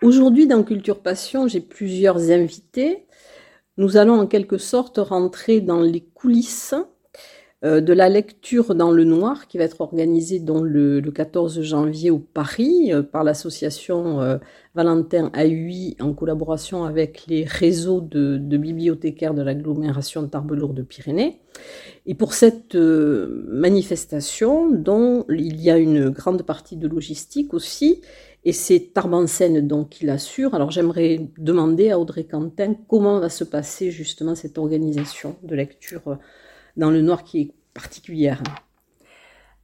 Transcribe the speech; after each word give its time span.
Aujourd'hui, 0.00 0.46
dans 0.46 0.62
Culture 0.62 1.00
Passion, 1.00 1.48
j'ai 1.48 1.60
plusieurs 1.60 2.30
invités. 2.30 3.04
Nous 3.78 3.96
allons 3.96 4.20
en 4.20 4.28
quelque 4.28 4.56
sorte 4.56 4.98
rentrer 4.98 5.60
dans 5.60 5.80
les 5.80 6.00
coulisses 6.00 6.74
euh, 7.64 7.80
de 7.80 7.92
la 7.92 8.08
lecture 8.08 8.76
dans 8.76 8.92
le 8.92 9.02
noir 9.02 9.48
qui 9.48 9.58
va 9.58 9.64
être 9.64 9.80
organisée 9.80 10.38
le, 10.38 11.00
14 11.00 11.62
janvier 11.62 12.12
au 12.12 12.20
Paris 12.20 12.92
euh, 12.92 13.02
par 13.02 13.24
l'association 13.24 14.20
euh, 14.20 14.38
Valentin 14.76 15.32
AUI 15.34 15.96
en 15.98 16.12
collaboration 16.12 16.84
avec 16.84 17.24
les 17.26 17.42
réseaux 17.42 18.00
de, 18.00 18.38
de 18.38 18.56
bibliothécaires 18.56 19.34
de 19.34 19.42
l'agglomération 19.42 20.28
Tarbes-Lourdes-Pyrénées. 20.28 21.40
Et 22.06 22.14
pour 22.14 22.34
cette 22.34 22.76
manifestation, 22.76 24.70
dont 24.70 25.24
il 25.28 25.60
y 25.60 25.72
a 25.72 25.76
une 25.76 26.10
grande 26.10 26.44
partie 26.44 26.76
de 26.76 26.86
logistique 26.86 27.52
aussi, 27.52 28.00
et 28.44 28.52
c'est 28.52 28.92
Tarbansen 28.94 29.66
donc 29.66 29.90
qui 29.90 30.06
l'assure. 30.06 30.54
Alors 30.54 30.70
j'aimerais 30.70 31.28
demander 31.38 31.90
à 31.90 31.98
Audrey 31.98 32.24
Quentin 32.24 32.74
comment 32.88 33.20
va 33.20 33.28
se 33.28 33.44
passer 33.44 33.90
justement 33.90 34.34
cette 34.34 34.58
organisation 34.58 35.36
de 35.42 35.54
lecture 35.54 36.08
euh, 36.08 36.16
dans 36.76 36.90
le 36.90 37.02
noir 37.02 37.24
qui 37.24 37.40
est 37.40 37.52
particulière. 37.74 38.42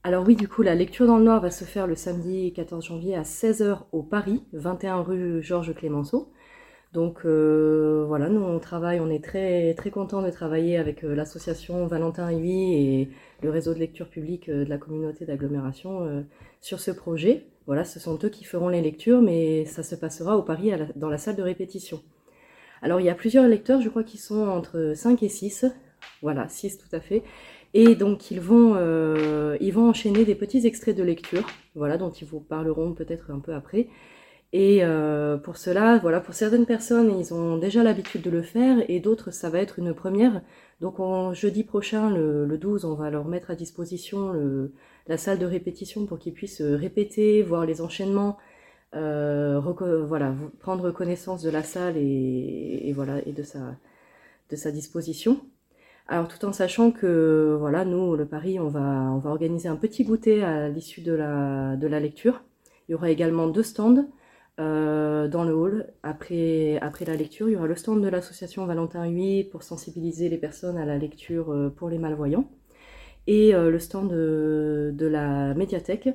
Alors 0.03 0.23
oui, 0.27 0.35
du 0.35 0.47
coup, 0.47 0.61
la 0.61 0.75
lecture 0.75 1.07
dans 1.07 1.17
le 1.17 1.23
noir 1.23 1.41
va 1.41 1.49
se 1.49 1.63
faire 1.63 1.87
le 1.87 1.95
samedi 1.95 2.53
14 2.53 2.85
janvier 2.85 3.15
à 3.15 3.23
16h 3.23 3.79
au 3.91 4.03
Paris, 4.03 4.43
21 4.53 5.01
rue 5.01 5.41
Georges 5.41 5.73
Clémenceau. 5.73 6.31
Donc 6.93 7.25
euh, 7.25 8.05
voilà, 8.07 8.29
nous 8.29 8.41
on 8.41 8.59
travaille, 8.59 8.99
on 8.99 9.09
est 9.09 9.23
très 9.23 9.73
très 9.73 9.89
content 9.89 10.21
de 10.21 10.29
travailler 10.29 10.77
avec 10.77 11.03
euh, 11.03 11.15
l'association 11.15 11.87
Valentin 11.87 12.31
Huy 12.31 12.73
et 12.73 13.09
le 13.41 13.49
réseau 13.49 13.73
de 13.73 13.79
lecture 13.79 14.07
publique 14.09 14.49
de 14.49 14.63
la 14.63 14.77
communauté 14.77 15.25
d'agglomération 15.25 16.23
sur 16.61 16.79
ce 16.79 16.91
projet. 16.91 17.47
Voilà, 17.67 17.83
ce 17.83 17.99
sont 17.99 18.19
eux 18.23 18.29
qui 18.29 18.43
feront 18.43 18.69
les 18.69 18.81
lectures, 18.81 19.21
mais 19.21 19.65
ça 19.65 19.81
se 19.81 19.95
passera 19.95 20.37
au 20.37 20.43
Paris 20.43 20.71
dans 20.95 21.09
la 21.09 21.17
salle 21.17 21.35
de 21.35 21.41
répétition. 21.41 22.01
Alors 22.81 22.99
il 22.99 23.05
y 23.05 23.09
a 23.09 23.15
plusieurs 23.15 23.47
lecteurs, 23.47 23.81
je 23.81 23.89
crois 23.89 24.03
qu'ils 24.03 24.19
sont 24.19 24.47
entre 24.47 24.93
5 24.95 25.23
et 25.23 25.29
6. 25.29 25.65
Voilà, 26.21 26.47
6 26.47 26.77
tout 26.77 26.95
à 26.95 26.99
fait. 26.99 27.23
Et 27.73 27.95
donc 27.95 28.29
ils 28.29 28.39
vont, 28.39 28.75
euh, 28.77 29.57
ils 29.59 29.73
vont 29.73 29.89
enchaîner 29.89 30.25
des 30.25 30.35
petits 30.35 30.65
extraits 30.67 30.95
de 30.95 31.03
lecture, 31.03 31.47
voilà, 31.73 31.97
dont 31.97 32.11
ils 32.11 32.27
vous 32.27 32.39
parleront 32.39 32.93
peut-être 32.93 33.31
un 33.31 33.39
peu 33.39 33.53
après. 33.53 33.87
Et 34.53 34.83
euh, 34.83 35.37
pour 35.37 35.57
cela, 35.57 35.97
voilà, 35.97 36.21
pour 36.21 36.33
certaines 36.33 36.65
personnes, 36.65 37.19
ils 37.19 37.33
ont 37.33 37.57
déjà 37.57 37.83
l'habitude 37.83 38.21
de 38.21 38.29
le 38.29 38.41
faire, 38.41 38.77
et 38.87 38.99
d'autres, 38.99 39.31
ça 39.31 39.49
va 39.49 39.59
être 39.59 39.79
une 39.79 39.93
première. 39.93 40.41
Donc 40.81 40.97
jeudi 41.33 41.63
prochain, 41.63 42.09
le, 42.09 42.45
le, 42.45 42.57
12, 42.57 42.85
on 42.85 42.95
va 42.95 43.09
leur 43.09 43.25
mettre 43.25 43.51
à 43.51 43.55
disposition 43.55 44.31
le, 44.31 44.73
la 45.07 45.17
salle 45.17 45.39
de 45.39 45.45
répétition 45.45 46.05
pour 46.05 46.19
qu'ils 46.19 46.33
puissent 46.33 46.61
euh, 46.61 46.75
répéter, 46.75 47.41
voir 47.43 47.65
les 47.65 47.81
enchaînements, 47.81 48.37
euh, 48.95 49.59
voilà, 50.07 50.33
prendre 50.59 50.91
connaissance 50.91 51.41
de 51.41 51.49
la 51.49 51.63
salle 51.63 51.97
et, 51.97 52.91
voilà 52.95 53.19
et 53.25 53.33
de 53.33 53.43
sa, 53.43 53.59
de 54.49 54.55
sa 54.55 54.71
disposition. 54.71 55.41
Alors 56.07 56.27
tout 56.27 56.45
en 56.45 56.53
sachant 56.53 56.91
que 56.91 57.57
voilà, 57.59 57.83
nous, 57.83 58.15
le 58.15 58.25
Paris, 58.25 58.59
on 58.59 58.67
va, 58.69 58.81
on 58.81 59.17
va 59.17 59.31
organiser 59.31 59.67
un 59.69 59.75
petit 59.75 60.03
goûter 60.03 60.43
à 60.43 60.69
l'issue 60.69 61.01
de 61.01 61.13
la, 61.13 61.75
de 61.75 61.87
la 61.87 61.99
lecture. 61.99 62.43
Il 62.87 62.93
y 62.93 62.95
aura 62.95 63.09
également 63.09 63.47
deux 63.47 63.63
stands 63.63 64.05
euh, 64.59 65.27
dans 65.27 65.43
le 65.43 65.53
hall 65.53 65.93
après, 66.03 66.77
après 66.81 67.05
la 67.05 67.15
lecture. 67.15 67.49
Il 67.49 67.53
y 67.53 67.55
aura 67.55 67.67
le 67.67 67.75
stand 67.75 68.01
de 68.01 68.07
l'association 68.07 68.65
Valentin 68.65 69.05
Huy 69.05 69.43
pour 69.43 69.63
sensibiliser 69.63 70.29
les 70.29 70.37
personnes 70.37 70.77
à 70.77 70.85
la 70.85 70.97
lecture 70.97 71.71
pour 71.75 71.89
les 71.89 71.97
malvoyants 71.97 72.49
et 73.27 73.55
euh, 73.55 73.71
le 73.71 73.79
stand 73.79 74.09
de, 74.09 75.07
la 75.07 75.53
médiathèque, 75.53 76.09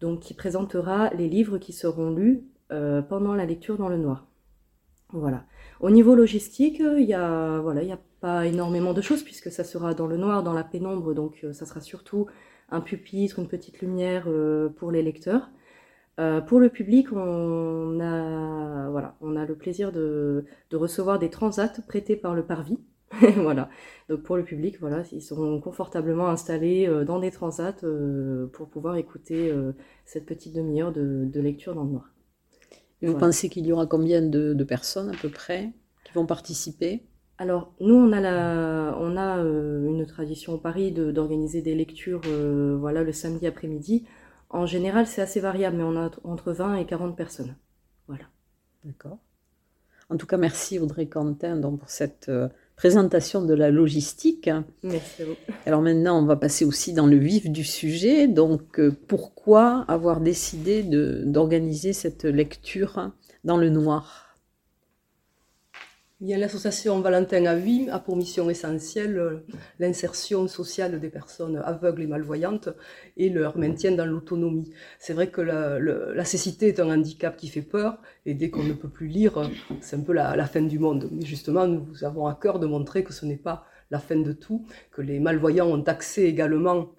donc 0.00 0.20
qui 0.20 0.34
présentera 0.34 1.10
les 1.10 1.28
livres 1.28 1.58
qui 1.58 1.72
seront 1.72 2.10
lus 2.10 2.44
euh, 2.72 3.02
pendant 3.02 3.34
la 3.34 3.46
lecture 3.46 3.76
dans 3.76 3.88
le 3.88 3.96
noir. 3.96 4.26
Voilà. 5.12 5.44
Au 5.80 5.90
niveau 5.90 6.14
logistique, 6.14 6.80
il 6.80 7.06
y 7.06 7.14
a 7.14 7.58
voilà, 7.60 7.82
il 7.82 7.86
n'y 7.86 7.92
a 7.92 8.00
pas 8.20 8.46
énormément 8.46 8.92
de 8.92 9.00
choses 9.00 9.22
puisque 9.22 9.50
ça 9.50 9.64
sera 9.64 9.94
dans 9.94 10.06
le 10.06 10.16
noir, 10.16 10.42
dans 10.42 10.52
la 10.52 10.62
pénombre, 10.62 11.14
donc 11.14 11.40
euh, 11.42 11.52
ça 11.52 11.66
sera 11.66 11.80
surtout 11.80 12.26
un 12.70 12.80
pupitre, 12.80 13.40
une 13.40 13.48
petite 13.48 13.80
lumière 13.80 14.28
pour 14.76 14.92
les 14.92 15.02
lecteurs. 15.02 15.50
Pour 16.46 16.60
le 16.60 16.68
public, 16.68 17.12
on 17.12 17.98
a, 18.00 18.90
voilà, 18.90 19.16
on 19.20 19.36
a 19.36 19.46
le 19.46 19.56
plaisir 19.56 19.90
de, 19.90 20.44
de 20.70 20.76
recevoir 20.76 21.18
des 21.18 21.30
transats 21.30 21.80
prêtés 21.88 22.16
par 22.16 22.34
le 22.34 22.44
Parvis, 22.44 22.78
voilà. 23.36 23.68
Donc 24.08 24.22
pour 24.22 24.36
le 24.36 24.44
public, 24.44 24.78
voilà, 24.80 25.02
ils 25.12 25.22
seront 25.22 25.60
confortablement 25.60 26.28
installés 26.28 26.86
euh, 26.86 27.04
dans 27.04 27.18
des 27.18 27.30
transats 27.30 27.76
euh, 27.82 28.46
pour 28.52 28.68
pouvoir 28.68 28.96
écouter 28.96 29.50
euh, 29.50 29.72
cette 30.04 30.26
petite 30.26 30.54
demi-heure 30.54 30.92
de, 30.92 31.40
lecture 31.40 31.74
dans 31.74 31.84
le 31.84 31.90
noir. 31.90 32.12
vous 33.02 33.18
pensez 33.18 33.48
qu'il 33.48 33.66
y 33.66 33.72
aura 33.72 33.86
combien 33.86 34.22
de, 34.22 34.64
personnes 34.64 35.08
à 35.08 35.16
peu 35.20 35.28
près 35.28 35.72
qui 36.04 36.12
vont 36.12 36.26
participer? 36.26 37.02
Alors, 37.38 37.72
nous, 37.80 37.94
on 37.94 38.12
a, 38.12 38.20
la, 38.20 38.96
on 39.00 39.16
a 39.16 39.38
une 39.38 40.04
tradition 40.06 40.52
au 40.52 40.58
Paris 40.58 40.92
d'organiser 40.92 41.62
des 41.62 41.74
lectures 41.74 42.20
voilà, 42.78 43.02
le 43.02 43.12
samedi 43.12 43.46
après-midi. 43.46 44.04
En 44.50 44.66
général, 44.66 45.06
c'est 45.06 45.22
assez 45.22 45.40
variable, 45.40 45.76
mais 45.76 45.84
on 45.84 45.96
a 45.96 46.10
entre 46.24 46.52
20 46.52 46.76
et 46.76 46.86
40 46.86 47.16
personnes. 47.16 47.56
Voilà. 48.08 48.24
D'accord. 48.84 49.18
En 50.08 50.16
tout 50.16 50.26
cas, 50.26 50.36
merci 50.36 50.78
Audrey 50.78 51.06
Quentin 51.06 51.56
donc, 51.56 51.78
pour 51.78 51.90
cette 51.90 52.30
présentation 52.80 53.44
de 53.44 53.52
la 53.52 53.70
logistique. 53.70 54.48
Merci 54.82 55.22
à 55.22 55.24
vous. 55.26 55.34
Alors 55.66 55.82
maintenant, 55.82 56.18
on 56.18 56.24
va 56.24 56.36
passer 56.36 56.64
aussi 56.64 56.94
dans 56.94 57.06
le 57.06 57.18
vif 57.18 57.50
du 57.50 57.62
sujet. 57.62 58.26
Donc, 58.26 58.80
euh, 58.80 58.90
pourquoi 59.06 59.84
avoir 59.86 60.22
décidé 60.22 60.82
d'organiser 60.82 61.92
cette 61.92 62.24
lecture 62.24 63.12
dans 63.44 63.58
le 63.58 63.68
noir? 63.68 64.29
L'association 66.22 67.00
Valentin 67.00 67.46
Avim 67.46 67.88
a 67.90 67.98
pour 67.98 68.14
mission 68.14 68.50
essentielle 68.50 69.42
l'insertion 69.78 70.48
sociale 70.48 71.00
des 71.00 71.08
personnes 71.08 71.56
aveugles 71.64 72.02
et 72.02 72.06
malvoyantes 72.06 72.68
et 73.16 73.30
leur 73.30 73.56
maintien 73.56 73.92
dans 73.92 74.04
l'autonomie. 74.04 74.70
C'est 74.98 75.14
vrai 75.14 75.28
que 75.28 75.40
la, 75.40 76.24
cécité 76.26 76.68
est 76.68 76.78
un 76.78 76.90
handicap 76.90 77.38
qui 77.38 77.48
fait 77.48 77.62
peur 77.62 78.02
et 78.26 78.34
dès 78.34 78.50
qu'on 78.50 78.64
ne 78.64 78.74
peut 78.74 78.90
plus 78.90 79.08
lire, 79.08 79.50
c'est 79.80 79.96
un 79.96 80.02
peu 80.02 80.12
la, 80.12 80.36
la, 80.36 80.44
fin 80.44 80.60
du 80.60 80.78
monde. 80.78 81.08
Mais 81.10 81.24
justement, 81.24 81.66
nous 81.66 82.04
avons 82.04 82.26
à 82.26 82.34
cœur 82.34 82.58
de 82.58 82.66
montrer 82.66 83.02
que 83.02 83.14
ce 83.14 83.24
n'est 83.24 83.36
pas 83.36 83.64
la 83.90 83.98
fin 83.98 84.16
de 84.16 84.32
tout, 84.32 84.66
que 84.92 85.00
les 85.00 85.20
malvoyants 85.20 85.68
ont 85.68 85.82
accès 85.84 86.24
également 86.24 86.90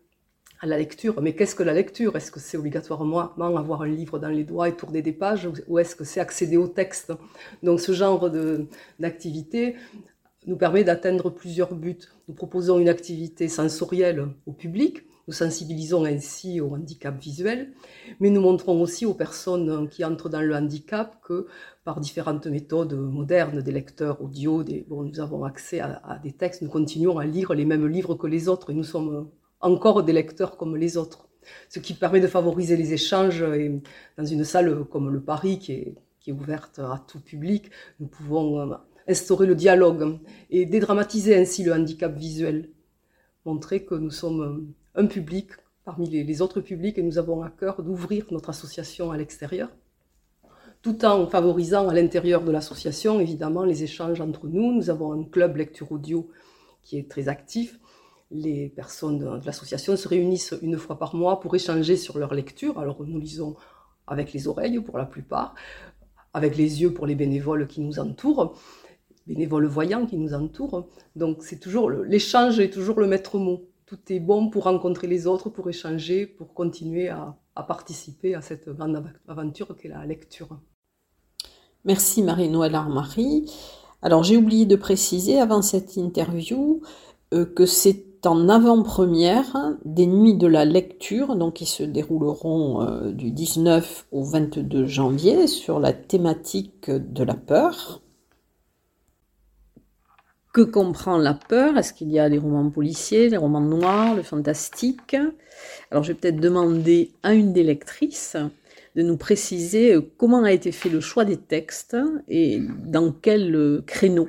à 0.61 0.67
la 0.67 0.77
lecture. 0.77 1.21
Mais 1.21 1.35
qu'est-ce 1.35 1.55
que 1.55 1.63
la 1.63 1.73
lecture? 1.73 2.15
Est-ce 2.15 2.31
que 2.31 2.39
c'est 2.39 2.55
obligatoirement 2.55 3.33
avoir 3.37 3.81
un 3.81 3.87
livre 3.87 4.19
dans 4.19 4.29
les 4.29 4.43
doigts 4.43 4.69
et 4.69 4.75
tourner 4.75 5.01
des 5.01 5.11
pages 5.11 5.49
ou 5.67 5.79
est-ce 5.79 5.95
que 5.95 6.03
c'est 6.03 6.19
accéder 6.19 6.55
au 6.55 6.67
texte? 6.67 7.11
Donc 7.63 7.81
ce 7.81 7.91
genre 7.91 8.31
d'activité 8.99 9.75
nous 10.45 10.57
permet 10.57 10.83
d'atteindre 10.83 11.29
plusieurs 11.29 11.73
buts. 11.73 11.97
Nous 12.27 12.35
proposons 12.35 12.79
une 12.79 12.89
activité 12.89 13.47
sensorielle 13.47 14.27
au 14.45 14.53
public, 14.53 15.03
nous 15.27 15.33
sensibilisons 15.33 16.05
ainsi 16.05 16.61
au 16.61 16.73
handicap 16.75 17.19
visuel, 17.19 17.73
mais 18.19 18.29
nous 18.29 18.41
montrons 18.41 18.81
aussi 18.81 19.05
aux 19.05 19.13
personnes 19.13 19.87
qui 19.89 20.03
entrent 20.03 20.29
dans 20.29 20.41
le 20.41 20.55
handicap 20.55 21.21
que 21.23 21.47
par 21.83 21.99
différentes 21.99 22.47
méthodes 22.47 22.93
modernes, 22.93 23.61
des 23.61 23.71
lecteurs 23.71 24.21
audio, 24.21 24.63
des, 24.63 24.85
bon, 24.89 25.03
nous 25.03 25.19
avons 25.19 25.43
accès 25.43 25.79
à, 25.79 26.01
à, 26.03 26.17
des 26.17 26.31
textes, 26.31 26.63
nous 26.63 26.69
continuons 26.69 27.19
à 27.19 27.25
lire 27.25 27.53
les 27.53 27.65
mêmes 27.65 27.87
livres 27.87 28.15
que 28.15 28.27
les 28.27 28.47
autres 28.47 28.71
et 28.71 28.73
nous 28.73 28.83
sommes 28.83 29.29
encore 29.61 30.03
des 30.03 30.13
lecteurs 30.13 30.57
comme 30.57 30.75
les 30.75 30.97
autres. 30.97 31.27
Ce 31.69 31.79
qui 31.79 31.93
permet 31.93 32.19
de 32.19 32.27
favoriser 32.27 32.77
les 32.77 32.93
échanges. 32.93 33.41
Et 33.41 33.81
dans 34.17 34.25
une 34.25 34.43
salle 34.43 34.85
comme 34.85 35.09
le 35.09 35.21
Paris, 35.21 35.59
qui 35.59 35.73
est, 35.73 36.31
ouverte 36.31 36.79
à 36.79 37.03
tout 37.07 37.19
public, 37.19 37.71
nous 37.99 38.07
pouvons 38.07 38.59
euh, 38.59 38.75
instaurer 39.07 39.47
le 39.47 39.55
dialogue 39.55 40.19
et 40.49 40.65
dédramatiser 40.65 41.35
ainsi 41.35 41.63
le 41.63 41.73
handicap 41.73 42.15
visuel. 42.15 42.69
Montrer 43.45 43.83
que 43.85 43.95
nous 43.95 44.11
sommes 44.11 44.71
un 44.95 45.07
public 45.07 45.49
parmi 45.83 46.09
les, 46.09 46.41
autres 46.41 46.61
publics 46.61 46.97
et 46.97 47.03
nous 47.03 47.17
avons 47.17 47.41
à 47.41 47.49
cœur 47.49 47.81
d'ouvrir 47.81 48.25
notre 48.31 48.49
association 48.49 49.11
à 49.11 49.17
l'extérieur. 49.17 49.69
tout 50.83 51.05
en 51.05 51.27
favorisant 51.27 51.89
à 51.89 51.93
l'intérieur 51.93 52.43
de 52.43 52.51
l'association, 52.51 53.19
évidemment, 53.19 53.65
les 53.65 53.83
échanges 53.83 54.19
entre 54.19 54.47
nous. 54.47 54.71
Nous 54.73 54.89
avons 54.89 55.13
un 55.13 55.23
club 55.23 55.57
lecture 55.57 55.91
audio 55.91 56.29
qui 56.81 56.97
est 56.97 57.07
très 57.09 57.27
actif. 57.27 57.79
Les 58.31 58.69
personnes 58.69 59.19
de 59.19 59.45
l'association 59.45 59.97
se 59.97 60.07
réunissent 60.07 60.55
une 60.61 60.77
fois 60.77 60.97
par 60.97 61.15
mois 61.15 61.39
pour 61.41 61.53
échanger 61.53 61.97
sur 61.97 62.17
leur 62.17 62.33
lecture. 62.33 62.79
Alors 62.79 63.03
nous 63.05 63.19
lisons 63.19 63.55
avec 64.07 64.31
les 64.33 64.47
oreilles 64.47 64.79
pour 64.79 64.97
la 64.97 65.05
plupart, 65.05 65.53
avec 66.33 66.55
les 66.55 66.81
yeux 66.81 66.93
pour 66.93 67.05
les 67.07 67.15
bénévoles 67.15 67.67
qui 67.67 67.81
nous 67.81 67.99
entourent, 67.99 68.55
bénévoles 69.27 69.67
voyants 69.67 70.05
qui 70.05 70.17
nous 70.17 70.33
entourent. 70.33 70.87
Donc 71.15 71.43
c'est 71.43 71.59
toujours 71.59 71.89
l'échange 71.89 72.59
est 72.59 72.69
toujours 72.69 72.99
le 72.99 73.07
maître 73.07 73.37
mot. 73.37 73.67
Tout 73.85 73.99
est 74.07 74.21
bon 74.21 74.49
pour 74.49 74.63
rencontrer 74.63 75.07
les 75.07 75.27
autres, 75.27 75.49
pour 75.49 75.69
échanger, 75.69 76.25
pour 76.25 76.53
continuer 76.53 77.09
à, 77.09 77.35
à 77.55 77.63
participer 77.63 78.33
à 78.35 78.41
cette 78.41 78.69
grande 78.69 79.03
aventure 79.27 79.75
qu'est 79.75 79.89
la 79.89 80.05
lecture. 80.05 80.57
Merci 81.83 82.23
Marie-Noël 82.23 82.75
Armary. 82.75 83.51
Alors 84.01 84.23
j'ai 84.23 84.37
oublié 84.37 84.65
de 84.65 84.75
préciser 84.75 85.39
avant 85.39 85.61
cette 85.61 85.97
interview 85.97 86.81
euh, 87.33 87.45
que 87.45 87.65
c'est 87.65 88.10
en 88.27 88.49
avant-première 88.49 89.75
des 89.85 90.07
nuits 90.07 90.35
de 90.35 90.47
la 90.47 90.65
lecture, 90.65 91.35
donc 91.35 91.55
qui 91.55 91.65
se 91.65 91.83
dérouleront 91.83 92.81
euh, 92.81 93.11
du 93.11 93.31
19 93.31 94.07
au 94.11 94.23
22 94.23 94.85
janvier 94.85 95.47
sur 95.47 95.79
la 95.79 95.93
thématique 95.93 96.89
de 96.89 97.23
la 97.23 97.35
peur. 97.35 98.01
Que 100.53 100.61
comprend 100.61 101.17
la 101.17 101.33
peur? 101.33 101.77
Est-ce 101.77 101.93
qu'il 101.93 102.11
y 102.11 102.19
a 102.19 102.29
des 102.29 102.37
romans 102.37 102.69
policiers, 102.69 103.29
des 103.29 103.37
romans 103.37 103.61
noirs, 103.61 104.15
le 104.15 104.23
fantastique? 104.23 105.15
Alors 105.89 106.03
je 106.03 106.11
vais 106.11 106.17
peut-être 106.19 106.41
demander 106.41 107.11
à 107.23 107.33
une 107.33 107.53
des 107.53 107.63
lectrices 107.63 108.35
de 108.95 109.01
nous 109.01 109.17
préciser 109.17 109.93
euh, 109.93 110.01
comment 110.17 110.43
a 110.43 110.51
été 110.51 110.71
fait 110.71 110.89
le 110.89 110.99
choix 110.99 111.25
des 111.25 111.37
textes 111.37 111.95
et 112.27 112.61
dans 112.85 113.11
quel 113.11 113.55
euh, 113.55 113.81
créneau. 113.85 114.27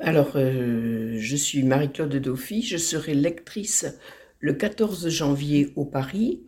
Alors, 0.00 0.32
euh, 0.36 1.16
je 1.18 1.36
suis 1.36 1.62
Marie-Claude 1.62 2.14
Dauphy, 2.16 2.62
je 2.62 2.76
serai 2.76 3.14
lectrice 3.14 3.86
le 4.40 4.52
14 4.52 5.08
janvier 5.08 5.72
au 5.76 5.84
Paris. 5.84 6.42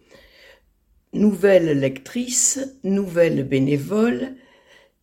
Nouvelle 1.12 1.78
lectrice, 1.78 2.78
nouvelle 2.84 3.42
bénévole, 3.42 4.36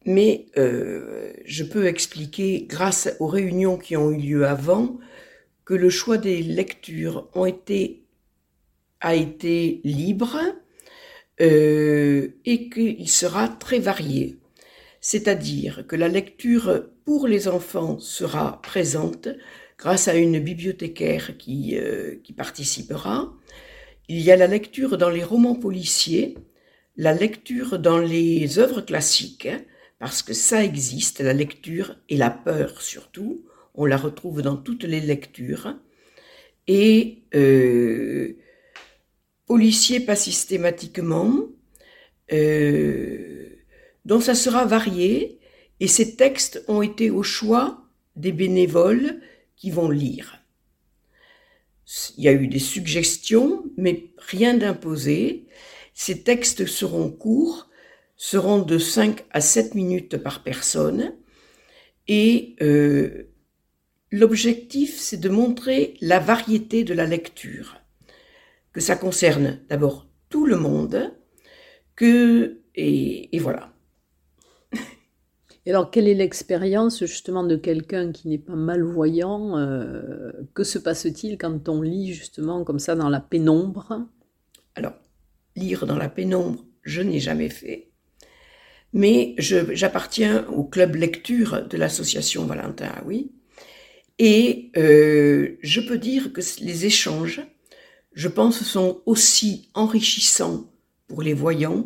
mais 0.05 0.45
je 0.55 1.63
peux 1.65 1.85
expliquer, 1.85 2.65
grâce 2.69 3.13
aux 3.19 3.27
réunions 3.27 3.77
qui 3.77 3.97
ont 3.97 4.11
eu 4.11 4.17
lieu 4.17 4.47
avant, 4.47 4.97
que 5.65 5.73
le 5.73 5.89
choix 5.89 6.17
des 6.17 6.41
lectures 6.41 7.29
a 9.01 9.15
été 9.15 9.81
libre, 9.83 10.39
euh, 11.39 12.29
et 12.45 12.67
qu'il 12.69 13.07
sera 13.07 13.47
très 13.47 13.77
varié. 13.77 14.39
C'est-à-dire 15.09 15.87
que 15.87 15.95
la 15.95 16.09
lecture 16.09 16.89
pour 17.05 17.29
les 17.29 17.47
enfants 17.47 17.97
sera 17.97 18.61
présente 18.61 19.29
grâce 19.77 20.09
à 20.09 20.15
une 20.15 20.37
bibliothécaire 20.37 21.37
qui, 21.37 21.77
euh, 21.77 22.17
qui 22.25 22.33
participera. 22.33 23.33
Il 24.09 24.19
y 24.19 24.31
a 24.31 24.35
la 24.35 24.47
lecture 24.47 24.97
dans 24.97 25.09
les 25.09 25.23
romans 25.23 25.55
policiers, 25.55 26.37
la 26.97 27.13
lecture 27.13 27.79
dans 27.79 27.99
les 27.99 28.59
œuvres 28.59 28.81
classiques, 28.81 29.47
parce 29.97 30.21
que 30.21 30.33
ça 30.33 30.61
existe, 30.61 31.21
la 31.21 31.31
lecture 31.31 31.95
et 32.09 32.17
la 32.17 32.29
peur 32.29 32.81
surtout, 32.81 33.45
on 33.75 33.85
la 33.85 33.95
retrouve 33.95 34.41
dans 34.41 34.57
toutes 34.57 34.83
les 34.83 34.99
lectures, 34.99 35.77
et 36.67 37.23
euh, 37.33 38.35
policiers 39.45 40.01
pas 40.01 40.17
systématiquement, 40.17 41.45
euh, 42.33 43.56
donc 44.07 44.23
ça 44.23 44.35
sera 44.35 44.65
varié, 44.65 45.37
et 45.79 45.87
ces 45.87 46.15
textes 46.15 46.63
ont 46.67 46.81
été 46.81 47.11
au 47.11 47.23
choix 47.23 47.83
des 48.15 48.31
bénévoles 48.31 49.21
qui 49.57 49.69
vont 49.69 49.89
lire. 49.89 50.41
Il 52.17 52.23
y 52.23 52.27
a 52.29 52.31
eu 52.31 52.47
des 52.47 52.59
suggestions, 52.59 53.65
mais 53.75 54.05
rien 54.17 54.55
d'imposé. 54.55 55.47
Ces 55.93 56.23
textes 56.23 56.65
seront 56.65 57.11
courts, 57.11 57.69
seront 58.15 58.59
de 58.59 58.77
5 58.77 59.25
à 59.31 59.41
7 59.41 59.75
minutes 59.75 60.17
par 60.17 60.41
personne, 60.41 61.13
et 62.07 62.55
euh, 62.61 63.29
l'objectif, 64.11 64.97
c'est 64.97 65.19
de 65.19 65.29
montrer 65.29 65.95
la 65.99 66.19
variété 66.19 66.85
de 66.85 66.93
la 66.93 67.05
lecture 67.05 67.81
que 68.71 68.79
ça 68.79 68.95
concerne 68.95 69.59
d'abord 69.67 70.07
tout 70.29 70.45
le 70.45 70.55
monde, 70.55 71.13
que 71.95 72.61
et, 72.77 73.39
voilà. 73.39 73.73
Et 75.67 75.71
alors, 75.71 75.91
quelle 75.91 76.07
est 76.07 76.13
l'expérience 76.13 77.05
justement 77.05 77.43
de 77.43 77.57
quelqu'un 77.57 78.13
qui 78.13 78.29
n'est 78.29 78.37
pas 78.37 78.55
malvoyant 78.55 79.59
euh, 79.59 80.31
Que 80.53 80.63
se 80.63 80.79
passe-t-il 80.79 81.37
quand 81.37 81.67
on 81.67 81.81
lit 81.81 82.13
justement 82.13 82.63
comme 82.63 82.79
ça 82.79 82.95
dans 82.95 83.09
la 83.09 83.19
pénombre? 83.19 84.07
Alors, 84.75 84.93
lire 85.57 85.85
dans 85.85 85.97
la 85.97 86.07
pénombre, 86.07 86.65
je 86.83 87.01
n'ai 87.01 87.19
jamais 87.19 87.49
fait. 87.49 87.89
Mais 88.93 89.35
j'appartiens 89.37 90.47
au 90.47 90.63
club 90.63 90.95
lecture 90.95 91.67
de 91.67 91.77
l'association 91.77 92.45
Valentin 92.45 92.93
oui. 93.05 93.33
Et 94.19 94.71
euh, 94.77 95.57
je 95.61 95.81
peux 95.81 95.97
dire 95.97 96.31
que 96.31 96.41
les 96.63 96.85
échanges 96.85 97.45
je 98.17 98.27
pense, 98.27 98.63
sont 98.63 99.03
aussi 99.05 99.69
enrichissants 99.75 100.71
pour 101.07 101.21
les 101.21 101.35
voyants 101.35 101.85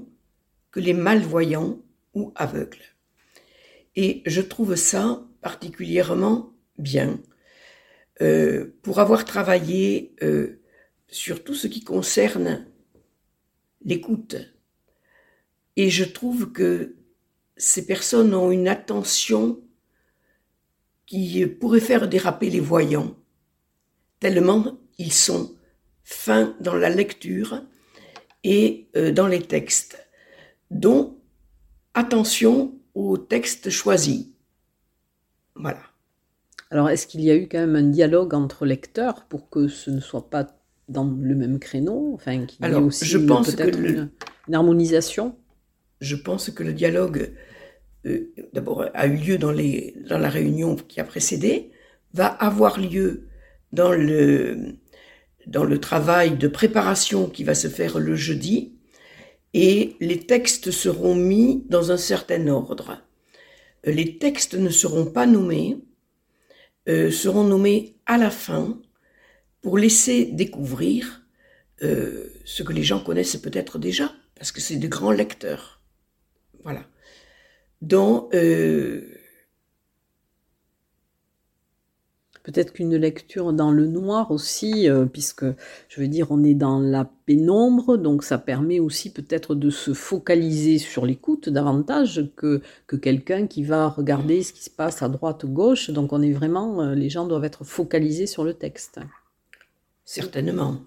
que 0.72 0.80
les 0.80 0.94
malvoyants 0.94 1.82
ou 2.14 2.32
aveugles. 2.36 2.91
Et 3.96 4.24
je 4.26 4.42
trouve 4.42 4.76
ça 4.76 5.24
particulièrement 5.42 6.54
bien. 6.78 7.20
Euh, 8.22 8.78
pour 8.84 9.00
avoir 9.00 9.26
travaillé 9.26 10.16
euh, 10.22 10.62
sur 11.08 11.44
tout 11.44 11.56
ce 11.56 11.68
qui 11.68 11.84
concerne 11.84 12.68
l'écoute. 13.84 14.36
Et 15.76 15.90
je 15.90 16.04
trouve 16.04 16.52
que 16.52 16.98
ces 17.58 17.86
personnes 17.86 18.36
ont 18.36 18.52
une 18.52 18.68
attention 18.68 19.60
qui 21.08 21.46
pourrait 21.48 21.80
faire 21.80 22.08
déraper 22.08 22.50
les 22.50 22.60
voyants, 22.60 23.16
tellement 24.20 24.78
ils 24.98 25.12
sont 25.12 25.56
fin 26.04 26.56
dans 26.62 26.76
la 26.76 26.90
lecture 26.90 27.64
et 28.44 28.88
euh, 28.96 29.12
dans 29.12 29.28
les 29.28 29.42
textes, 29.42 30.08
dont 30.70 31.20
attention 31.94 32.80
aux 32.94 33.18
textes 33.18 33.70
choisis. 33.70 34.28
Voilà. 35.56 35.82
Alors, 36.70 36.90
est-ce 36.90 37.06
qu'il 37.06 37.22
y 37.22 37.30
a 37.30 37.36
eu 37.36 37.48
quand 37.48 37.60
même 37.60 37.76
un 37.76 37.90
dialogue 37.90 38.34
entre 38.34 38.66
lecteurs 38.66 39.26
pour 39.26 39.50
que 39.50 39.68
ce 39.68 39.92
ne 39.92 40.00
soit 40.00 40.30
pas 40.30 40.48
dans 40.88 41.04
le 41.04 41.36
même 41.36 41.60
créneau 41.60 42.12
Enfin, 42.14 42.46
qu'il 42.46 42.66
y 42.66 42.70
ait 42.70 42.76
aussi 42.76 43.06
je 43.06 43.18
pense 43.18 43.56
que 43.56 44.08
une, 44.48 44.56
harmonisation? 44.56 45.36
Je 46.00 46.16
pense 46.16 46.50
que 46.50 46.64
le 46.64 46.74
dialogue, 46.74 47.34
euh, 48.06 48.34
d'abord, 48.54 48.86
a 48.94 49.08
eu 49.08 49.18
lieu 49.18 49.38
dans, 49.38 49.52
les, 49.52 49.96
dans 50.10 50.18
la 50.18 50.30
réunion 50.30 50.76
qui 50.76 51.00
a 51.00 51.04
précédé, 51.04 51.72
va 52.14 52.28
avoir 52.28 52.80
lieu 52.80 53.28
dans 53.74 53.92
le, 53.92 54.78
dans 55.48 55.64
le 55.64 55.80
travail 55.80 56.38
de 56.38 56.48
préparation 56.48 57.28
qui 57.28 57.44
va 57.44 57.54
se 57.54 57.68
faire 57.68 58.00
le 58.00 58.16
jeudi, 58.16 58.76
et 59.54 59.96
les 60.00 60.20
textes 60.20 60.72
seront 60.72 61.16
mis 61.16 61.64
dans 61.70 61.92
un 61.92 61.98
certain 61.98 62.48
ordre. 62.48 63.02
Euh, 63.88 63.92
les 63.92 64.18
textes 64.18 64.56
ne 64.56 64.70
seront 64.70 65.06
pas 65.06 65.26
nommés, 65.26 65.78
euh, 66.88 67.12
seront 67.12 67.44
nommés 67.44 67.98
à 68.06 68.18
la 68.18 68.32
fin 68.32 68.80
pour 69.62 69.78
laisser 69.78 70.26
découvrir 70.26 71.24
euh, 71.84 72.28
ce 72.46 72.64
que 72.64 72.74
les 72.74 72.84
gens 72.84 73.04
connaissent 73.04 73.38
peut-être 73.38 73.80
déjà, 73.80 74.14
parce 74.36 74.52
que 74.52 74.62
c'est 74.62 74.78
de 74.78 74.88
grands 74.88 75.12
lecteurs. 75.12 75.82
Voilà. 76.64 76.86
Dans 77.82 78.30
peut-être 82.44 82.74
qu'une 82.74 82.96
lecture 82.96 83.54
dans 83.54 83.72
le 83.72 83.88
noir 83.88 84.32
aussi, 84.32 84.90
euh, 84.90 85.06
puisque 85.06 85.46
je 85.88 86.02
veux 86.02 86.08
dire, 86.08 86.28
on 86.32 86.44
est 86.44 86.54
dans 86.54 86.80
la 86.80 87.10
pénombre, 87.26 87.98
donc 87.98 88.24
ça 88.24 88.38
permet 88.38 88.80
aussi 88.80 89.12
peut-être 89.12 89.56
de 89.56 89.70
se 89.70 89.94
focaliser 89.94 90.78
sur 90.78 91.06
l'écoute 91.06 91.50
davantage 91.50 92.32
que, 92.36 92.62
que 92.88 92.96
quelqu'un 92.96 93.48
qui 93.48 93.64
va 93.64 93.90
regarder 93.90 94.44
ce 94.44 94.54
qui 94.54 94.64
se 94.64 94.70
passe 94.70 95.02
à 95.02 95.10
droite 95.10 95.44
ou 95.44 95.50
gauche. 95.50 95.90
Donc 95.92 96.14
on 96.14 96.22
est 96.22 96.34
vraiment, 96.34 96.82
euh, 96.82 96.96
les 96.96 97.10
gens 97.10 97.28
doivent 97.28 97.46
être 97.46 97.64
focalisés 97.64 98.28
sur 98.28 98.44
le 98.44 98.54
texte. 98.54 99.00
Certainement. 100.04 100.78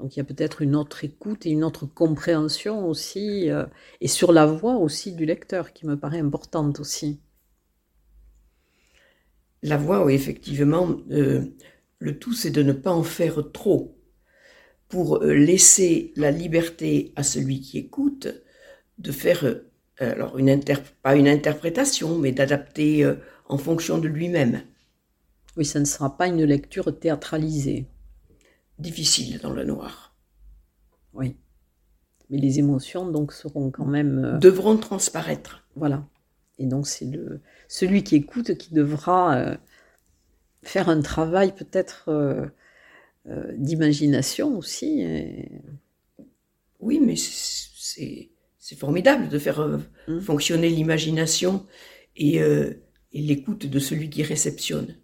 Donc 0.00 0.16
il 0.16 0.18
y 0.18 0.22
a 0.22 0.24
peut-être 0.24 0.60
une 0.60 0.74
autre 0.74 1.04
écoute 1.04 1.46
et 1.46 1.50
une 1.50 1.62
autre 1.62 1.86
compréhension 1.86 2.88
aussi, 2.88 3.48
euh, 3.48 3.64
et 4.00 4.08
sur 4.08 4.32
la 4.32 4.44
voix 4.44 4.76
aussi 4.76 5.12
du 5.12 5.24
lecteur 5.24 5.72
qui 5.72 5.86
me 5.86 5.96
paraît 5.96 6.18
importante 6.18 6.80
aussi 6.80 7.20
la 9.64 9.78
voix, 9.78 10.12
effectivement, 10.12 10.94
euh, 11.10 11.42
le 11.98 12.18
tout, 12.18 12.34
c'est 12.34 12.50
de 12.50 12.62
ne 12.62 12.74
pas 12.74 12.92
en 12.92 13.02
faire 13.02 13.50
trop 13.50 13.98
pour 14.88 15.22
euh, 15.22 15.32
laisser 15.32 16.12
la 16.16 16.30
liberté 16.30 17.12
à 17.16 17.22
celui 17.22 17.60
qui 17.60 17.78
écoute 17.78 18.28
de 18.98 19.10
faire 19.10 19.44
euh, 19.44 19.62
alors 19.98 20.38
une 20.38 20.60
pas 21.02 21.16
une 21.16 21.26
interprétation, 21.26 22.18
mais 22.18 22.30
d'adapter 22.30 23.04
euh, 23.04 23.14
en 23.48 23.56
fonction 23.56 23.96
de 23.96 24.06
lui-même. 24.06 24.60
Oui, 25.56 25.64
ça 25.64 25.80
ne 25.80 25.86
sera 25.86 26.14
pas 26.14 26.26
une 26.26 26.44
lecture 26.44 26.98
théâtralisée. 26.98 27.86
Difficile 28.78 29.40
dans 29.40 29.52
le 29.52 29.64
noir. 29.64 30.14
Oui. 31.14 31.36
Mais 32.28 32.38
les 32.38 32.58
émotions 32.58 33.10
donc 33.10 33.32
seront 33.32 33.70
quand 33.70 33.86
même 33.86 34.38
devront 34.40 34.76
transparaître. 34.76 35.66
Voilà. 35.74 36.06
Et 36.58 36.66
donc 36.66 36.86
c'est 36.86 37.06
le 37.06 37.40
celui 37.68 38.04
qui 38.04 38.16
écoute 38.16 38.54
qui 38.56 38.72
devra 38.72 39.36
euh, 39.36 39.56
faire 40.62 40.88
un 40.88 41.00
travail 41.00 41.54
peut-être 41.54 42.52
d'imagination 43.56 44.58
aussi. 44.58 45.04
Oui, 46.80 47.00
mais 47.00 47.16
c'est 47.16 48.30
c'est 48.64 48.78
formidable 48.78 49.28
de 49.28 49.38
faire 49.38 49.60
euh, 49.60 49.76
mmh. 50.08 50.20
fonctionner 50.20 50.70
l'imagination 50.70 51.66
euh, 52.22 52.72
et, 53.12 53.20
l'écoute 53.20 53.66
de 53.66 53.78
celui 53.78 54.08
qui 54.08 54.22
réceptionne. 54.22 54.96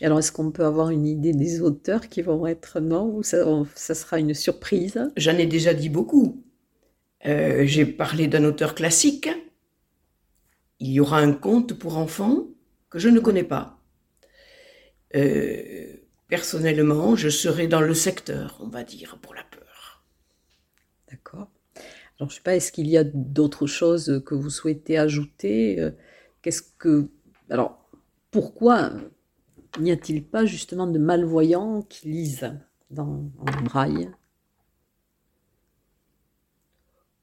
Et 0.00 0.06
alors, 0.06 0.20
est-ce 0.20 0.30
qu'on 0.30 0.52
peut 0.52 0.64
avoir 0.64 0.90
une 0.90 1.04
idée 1.04 1.32
des 1.32 1.62
auteurs 1.62 2.08
qui 2.08 2.22
vont 2.22 2.46
être 2.46 2.78
non 2.78 3.12
ou 3.12 3.24
ça, 3.24 3.44
sera 3.74 4.20
une 4.20 4.34
surprise? 4.34 5.00
J'en 5.16 5.36
ai 5.36 5.46
déjà 5.46 5.74
dit 5.74 5.88
beaucoup. 5.88 6.44
Euh, 7.26 7.66
j'ai 7.66 7.86
parlé 7.86 8.28
d'un 8.28 8.44
auteur 8.44 8.76
classique. 8.76 9.28
Il 10.80 10.90
y 10.90 11.00
aura 11.00 11.18
un 11.18 11.32
conte 11.32 11.74
pour 11.74 11.98
enfants 11.98 12.46
que 12.88 12.98
je 12.98 13.08
ne 13.08 13.20
connais 13.20 13.44
pas. 13.44 13.78
personnellement, 16.28 17.16
je 17.16 17.28
serai 17.28 17.66
dans 17.66 17.80
le 17.80 17.94
secteur, 17.94 18.58
on 18.60 18.68
va 18.68 18.84
dire, 18.84 19.18
pour 19.20 19.34
la 19.34 19.42
peur. 19.44 20.04
D'accord. 21.10 21.50
Alors, 22.18 22.30
je 22.30 22.36
sais 22.36 22.42
pas, 22.42 22.54
est-ce 22.54 22.70
qu'il 22.70 22.88
y 22.88 22.98
a 22.98 23.04
d'autres 23.04 23.66
choses 23.66 24.22
que 24.26 24.34
vous 24.34 24.50
souhaitez 24.50 24.98
ajouter? 24.98 25.80
Euh, 25.80 25.90
Qu'est-ce 26.42 26.62
que. 26.78 27.08
Alors, 27.50 27.90
pourquoi 28.30 28.92
n'y 29.78 29.90
a-t-il 29.90 30.24
pas 30.24 30.44
justement 30.44 30.86
de 30.86 30.98
malvoyants 30.98 31.82
qui 31.82 32.08
lisent 32.08 32.52
dans, 32.90 33.30
en 33.38 33.62
braille? 33.62 34.10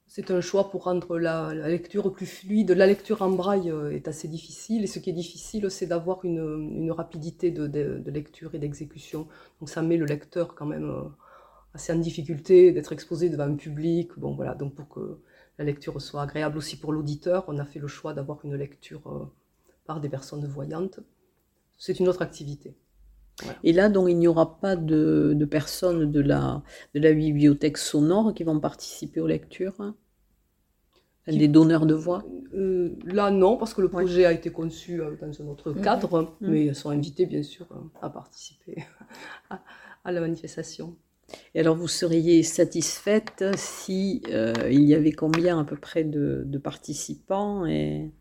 C'est 0.07 0.31
un 0.31 0.39
choix 0.39 0.69
pour 0.69 0.85
rendre 0.85 1.19
la, 1.19 1.53
lecture 1.53 2.13
plus 2.13 2.25
fluide. 2.25 2.71
La 2.71 2.87
lecture 2.87 3.21
en 3.21 3.29
braille 3.29 3.69
euh, 3.69 3.91
est 3.91 4.07
assez 4.07 4.29
difficile 4.29 4.83
et 4.83 4.87
ce 4.87 4.99
qui 4.99 5.09
est 5.09 5.13
difficile, 5.13 5.69
c'est 5.69 5.85
d'avoir 5.85 6.23
une, 6.23 6.91
rapidité 6.91 7.51
de, 7.51 8.09
lecture 8.09 8.55
et 8.55 8.59
d'exécution. 8.59 9.27
Donc 9.59 9.69
ça 9.69 9.81
met 9.81 9.97
le 9.97 10.05
lecteur 10.05 10.55
quand 10.55 10.65
même 10.65 10.89
euh, 10.89 11.03
assez 11.73 11.91
en 11.91 11.97
difficulté 11.97 12.71
d'être 12.71 12.93
exposé 12.93 13.29
devant 13.29 13.43
un 13.43 13.55
public. 13.55 14.17
Bon, 14.17 14.33
voilà, 14.33 14.55
donc 14.55 14.75
pour 14.75 14.87
que 14.87 15.19
la 15.57 15.65
lecture 15.65 16.01
soit 16.01 16.21
agréable 16.21 16.57
aussi 16.57 16.79
pour 16.79 16.93
l'auditeur, 16.93 17.43
on 17.47 17.57
a 17.57 17.65
fait 17.65 17.79
le 17.79 17.87
choix 17.87 18.13
d'avoir 18.13 18.45
une 18.45 18.55
lecture 18.55 19.05
euh, 19.07 19.25
par 19.85 19.99
des 19.99 20.09
personnes 20.09 20.45
voyantes. 20.47 21.01
C'est 21.77 21.99
une 21.99 22.07
autre 22.07 22.21
activité. 22.21 22.75
Et 23.63 23.73
là, 23.73 23.89
donc, 23.89 24.09
il 24.09 24.17
n'y 24.17 24.27
aura 24.27 24.59
pas 24.59 24.75
de, 24.75 25.47
personnes 25.49 26.11
de 26.11 26.19
la, 26.19 26.63
de 26.95 26.99
la 26.99 27.13
bibliothèque 27.13 27.77
sonore 27.77 28.33
qui 28.33 28.43
vont 28.43 28.59
participer 28.59 29.21
aux 29.21 29.27
lectures 29.27 29.75
hein? 29.79 29.95
Des 31.27 31.49
donneurs 31.49 31.85
de 31.85 31.93
voix? 31.93 32.23
Euh, 32.53 32.95
Là, 33.03 33.31
non, 33.31 33.57
parce 33.57 33.73
que 33.73 33.81
le 33.81 33.89
projet 33.89 34.25
a 34.25 34.31
été 34.31 34.49
conçu 34.49 35.01
euh, 35.01 35.15
dans 35.19 35.41
un 35.41 35.47
autre 35.47 35.71
mhm. 35.71 35.81
cadre, 35.81 36.21
mhm. 36.39 36.49
mais 36.49 36.65
elles 36.67 36.75
sont 36.75 36.89
invitées, 36.89 37.25
bien 37.25 37.43
sûr, 37.43 37.67
à 38.01 38.09
participer 38.09 38.85
à 39.49 40.11
la 40.11 40.21
manifestation. 40.21 40.95
Et 41.53 41.59
alors, 41.59 41.75
vous 41.75 41.89
seriez 41.89 42.43
satisfaite 42.43 43.43
si 43.57 44.23
euh, 44.29 44.53
il 44.71 44.83
y 44.83 44.95
avait 44.95 45.11
combien 45.11 45.59
à 45.59 45.65
peu 45.65 45.75
près 45.75 46.03
de, 46.03 46.57
participants 46.63 47.65
et... 47.65 48.11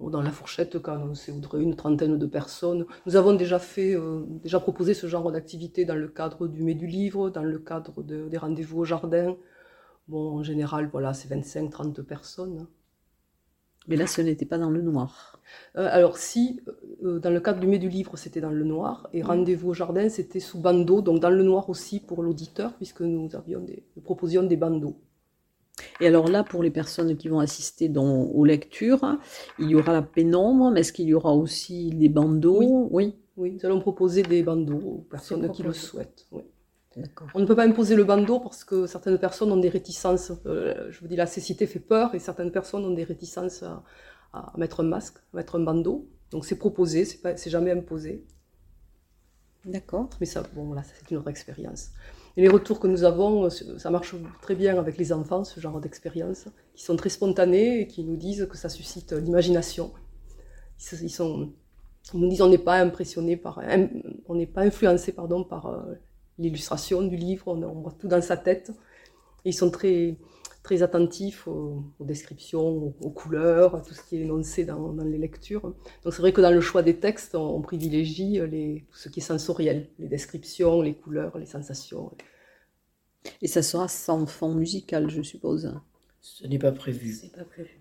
Dans 0.00 0.22
la 0.22 0.32
fourchette 0.32 0.80
quand 0.80 1.14
c'est 1.14 1.32
une 1.32 1.76
trentaine 1.76 2.18
de 2.18 2.26
personnes. 2.26 2.84
Nous 3.06 3.16
avons 3.16 3.32
déjà 3.32 3.58
fait, 3.58 3.94
euh, 3.94 4.24
déjà 4.42 4.60
proposé 4.60 4.92
ce 4.92 5.06
genre 5.06 5.30
d'activité 5.32 5.84
dans 5.84 5.94
le 5.94 6.08
cadre 6.08 6.46
du 6.48 6.62
Mets 6.62 6.74
du 6.74 6.86
Livre, 6.86 7.30
dans 7.30 7.44
le 7.44 7.58
cadre 7.58 8.02
des 8.02 8.36
rendez-vous 8.36 8.80
au 8.80 8.84
jardin. 8.84 9.36
Bon, 10.08 10.38
en 10.38 10.42
général, 10.42 10.88
voilà, 10.92 11.14
c'est 11.14 11.28
25-30 11.28 12.02
personnes. 12.02 12.66
Mais 13.86 13.96
là, 13.96 14.06
ce 14.06 14.22
n'était 14.22 14.46
pas 14.46 14.58
dans 14.58 14.70
le 14.70 14.80
noir. 14.80 15.40
Euh, 15.76 15.88
alors 15.90 16.16
si, 16.16 16.60
euh, 16.68 16.72
euh, 17.04 17.18
dans 17.18 17.30
le 17.30 17.40
cadre 17.40 17.60
du 17.60 17.66
Mai 17.66 17.78
du 17.78 17.88
Livre, 17.90 18.16
c'était 18.16 18.40
dans 18.40 18.50
le 18.50 18.64
noir, 18.64 19.08
et 19.12 19.22
Rendez-vous 19.22 19.70
au 19.70 19.74
Jardin, 19.74 20.08
c'était 20.08 20.40
sous 20.40 20.58
bandeau, 20.58 21.02
donc 21.02 21.20
dans 21.20 21.30
le 21.30 21.42
noir 21.42 21.68
aussi 21.68 22.00
pour 22.00 22.22
l'auditeur, 22.22 22.74
puisque 22.74 23.02
nous, 23.02 23.34
avions 23.36 23.60
des, 23.60 23.84
nous 23.96 24.02
proposions 24.02 24.42
des 24.42 24.56
bandeaux. 24.56 24.96
Et 26.00 26.06
alors 26.06 26.28
là, 26.28 26.44
pour 26.44 26.62
les 26.62 26.70
personnes 26.70 27.16
qui 27.16 27.28
vont 27.28 27.40
assister 27.40 27.90
aux 27.96 28.44
lectures, 28.44 29.18
il 29.58 29.70
y 29.70 29.74
aura 29.74 29.92
la 29.92 30.02
pénombre, 30.02 30.70
mais 30.70 30.80
est-ce 30.80 30.92
qu'il 30.92 31.06
y 31.06 31.14
aura 31.14 31.34
aussi 31.34 31.90
des 31.90 32.08
bandeaux? 32.08 32.88
Oui. 32.90 33.14
oui. 33.36 33.52
nous 33.52 33.66
allons 33.66 33.80
proposer 33.80 34.22
des 34.22 34.42
bandeaux 34.42 34.80
aux 34.80 35.06
personnes 35.10 35.50
qui 35.50 35.62
le 35.62 35.72
souhaitent. 35.72 36.26
Oui. 36.32 36.42
On 37.34 37.40
ne 37.40 37.44
peut 37.44 37.56
pas 37.56 37.66
imposer 37.66 37.96
le 37.96 38.04
bandeau 38.04 38.38
parce 38.38 38.62
que 38.62 38.86
certaines 38.86 39.18
personnes 39.18 39.50
ont 39.50 39.56
des 39.56 39.68
réticences. 39.68 40.32
je 40.44 41.00
vous 41.00 41.08
dis, 41.08 41.16
la 41.16 41.26
cécité 41.26 41.66
fait 41.66 41.80
peur 41.80 42.14
et 42.14 42.20
certaines 42.20 42.52
personnes 42.52 42.84
ont 42.84 42.94
des 42.94 43.02
réticences 43.02 43.64
à, 43.64 43.82
à 44.32 44.52
mettre 44.56 44.80
un 44.80 44.84
masque, 44.84 45.18
à 45.32 45.38
mettre 45.38 45.56
un 45.56 45.64
bandeau. 45.64 46.08
Donc 46.30 46.44
c'est 46.44 46.58
proposé, 46.58 47.04
c'est 47.04 47.50
jamais 47.50 47.72
imposé. 47.72 48.24
D'accord. 49.64 50.10
Mais 50.20 50.26
ça, 50.26 50.42
bon, 50.54 50.64
voilà, 50.64 50.82
c'est 50.82 51.10
une 51.10 51.16
autre 51.18 51.28
expérience. 51.28 51.90
Et 52.36 52.42
les 52.42 52.48
retours 52.48 52.80
que 52.80 52.86
nous 52.86 53.04
avons, 53.04 53.48
ça 53.50 53.90
marche 53.90 54.14
très 54.42 54.54
bien 54.54 54.78
avec 54.78 54.98
les 54.98 55.12
enfants, 55.12 55.44
ce 55.44 55.60
genre 55.60 55.80
d'expérience, 55.80 56.46
qui 56.74 56.82
sont 56.82 56.96
très 56.96 57.08
spontanés 57.08 57.80
et 57.80 57.86
qui 57.86 58.04
nous 58.04 58.16
disent 58.16 58.48
que 58.50 58.56
ça 58.56 58.68
suscite 58.68 59.12
l'imagination. 59.12 59.92
Ils, 60.92 61.10
nous 62.14 62.28
disent 62.28 62.42
on 62.42 62.48
n'est 62.48 62.58
pas 62.58 62.80
impressionné 62.80 63.36
par, 63.36 63.60
on 64.26 64.34
n'est 64.34 64.46
pas 64.46 64.62
influencé 64.62 65.12
pardon 65.12 65.44
par 65.44 65.66
euh, 65.66 65.94
l'illustration 66.38 67.02
du 67.02 67.16
livre, 67.16 67.44
on, 67.46 67.62
on, 67.62 67.80
voit 67.80 67.94
tout 67.98 68.08
dans 68.08 68.20
sa 68.20 68.36
tête. 68.36 68.72
Ils 69.44 69.54
sont 69.54 69.70
très, 69.70 70.16
très 70.64 70.82
attentif 70.82 71.46
aux, 71.46 71.84
descriptions, 72.00 72.94
aux, 73.00 73.10
couleurs, 73.10 73.76
à 73.76 73.82
tout 73.82 73.94
ce 73.94 74.02
qui 74.02 74.16
est 74.16 74.22
énoncé 74.22 74.64
dans, 74.64 74.92
les 75.04 75.18
lectures. 75.18 75.62
Donc 76.02 76.12
c'est 76.12 76.22
vrai 76.22 76.32
que 76.32 76.40
dans 76.40 76.50
le 76.50 76.60
choix 76.60 76.82
des 76.82 76.96
textes, 76.96 77.34
on, 77.34 77.60
privilégie 77.60 78.40
les, 78.50 78.86
tout 78.90 78.96
ce 78.96 79.10
qui 79.10 79.20
est 79.20 79.22
sensoriel, 79.22 79.90
les 79.98 80.08
descriptions, 80.08 80.80
les 80.80 80.94
couleurs, 80.94 81.38
les 81.38 81.46
sensations. 81.46 82.10
Et 83.42 83.46
ça 83.46 83.62
sera 83.62 83.88
sans 83.88 84.26
fond 84.26 84.54
musical, 84.54 85.10
je 85.10 85.22
suppose. 85.22 85.78
Ce 86.22 86.46
n'est 86.46 86.58
pas 86.58 86.72
prévu. 86.72 87.12
C'est 87.12 87.36
pas 87.36 87.44
prévu. 87.44 87.78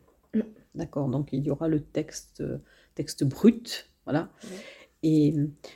D'accord, 0.75 1.07
donc 1.07 1.29
il 1.31 1.43
y 1.43 1.51
aura 1.51 1.69
le 1.69 1.81
texte, 1.81 2.43
texte 2.95 3.23
brut, 3.23 3.89
voilà. 4.05 4.29
Et 5.05 5.35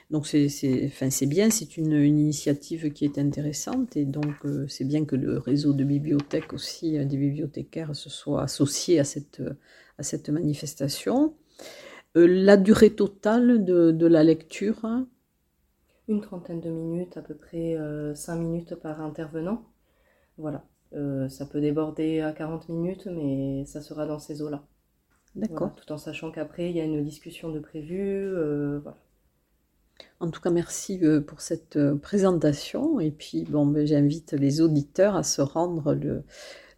donc 0.09 0.25
c'est 0.25 0.47
enfin, 0.85 1.09
bien, 1.27 1.49
c'est 1.49 1.75
une, 1.75 1.91
initiative 1.91 2.93
qui 2.93 3.03
est 3.03 3.17
intéressante 3.17 3.97
et 3.97 4.05
donc 4.05 4.45
euh, 4.45 4.65
c'est 4.69 4.85
bien 4.85 5.03
que 5.03 5.17
le 5.17 5.37
réseau 5.37 5.73
de 5.73 5.83
bibliothèques 5.83 6.53
aussi, 6.53 6.97
euh, 6.97 7.03
des 7.03 7.17
bibliothécaires, 7.17 7.93
se 7.93 8.09
soit 8.09 8.41
associé 8.41 8.99
à 8.99 9.03
cette, 9.03 9.43
à 9.97 10.03
cette 10.03 10.29
manifestation. 10.29 11.35
Euh, 12.15 12.25
la 12.25 12.55
durée 12.55 12.91
totale 12.91 13.65
de, 13.65 13.91
de, 13.91 14.07
la 14.07 14.23
lecture 14.23 14.87
Une 16.07 16.21
trentaine 16.21 16.61
de 16.61 16.69
minutes, 16.69 17.17
à 17.17 17.21
peu 17.21 17.35
près 17.35 17.75
cinq 18.15 18.37
minutes 18.37 18.75
par 18.75 19.01
intervenant. 19.01 19.65
Voilà, 20.37 20.63
ça 21.27 21.45
peut 21.45 21.59
déborder 21.59 22.21
à 22.21 22.31
40 22.31 22.69
minutes, 22.69 23.07
mais 23.07 23.65
ça 23.65 23.81
sera 23.81 24.05
dans 24.05 24.19
ces 24.19 24.41
eaux-là. 24.41 24.65
D'accord. 25.35 25.75
tout 25.75 25.91
en 25.91 25.97
sachant 25.97 26.31
qu'après, 26.31 26.69
il 26.69 26.77
y 26.77 26.79
a 26.79 26.85
une 26.85 27.03
discussion 27.03 27.49
de 27.51 27.59
prévu. 27.59 28.31
voilà. 28.81 28.97
En 30.19 30.29
tout 30.29 30.41
cas, 30.41 30.49
merci 30.49 30.99
euh, 31.03 31.21
pour 31.21 31.41
cette 31.41 31.75
euh, 31.77 31.95
présentation. 31.95 32.99
Et 32.99 33.11
puis, 33.11 33.43
bon, 33.43 33.65
ben, 33.65 33.85
j'invite 33.85 34.33
les 34.33 34.61
auditeurs 34.61 35.15
à 35.15 35.23
se 35.23 35.41
rendre 35.41 35.93
le, 35.93 36.23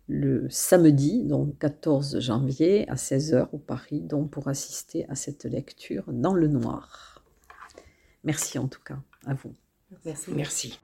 le, 0.08 0.48
samedi, 0.50 1.24
donc 1.24 1.58
14 1.60 2.20
janvier, 2.20 2.88
à 2.90 2.96
16h 2.96 3.48
au 3.54 3.58
Paris, 3.58 4.02
donc 4.02 4.30
pour 4.32 4.48
assister 4.48 5.06
à 5.10 5.16
cette 5.16 5.46
lecture 5.46 6.04
dans 6.08 6.34
le 6.34 6.48
noir. 6.48 7.24
Merci 8.24 8.60
en 8.60 8.68
tout 8.68 8.82
cas 8.84 9.00
à 9.26 9.34
vous. 9.34 9.54
Merci. 10.06 10.32
Merci. 10.34 10.80